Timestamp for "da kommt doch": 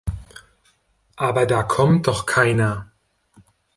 1.45-2.25